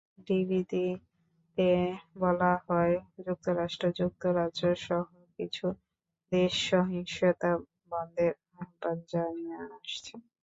বিবৃতিতে 0.27 1.69
বলা 2.17 2.53
হয়, 2.65 2.95
যুক্তরাষ্ট্র, 3.25 3.85
যুক্তরাজ্যসহ 3.99 5.03
কিছু 5.39 5.65
দেশ 6.31 6.53
সহিংসতা 6.69 7.51
বন্ধের 7.91 8.33
আহ্বান 8.61 8.97
জানিয়ে 9.11 9.55
আসছে। 9.69 10.13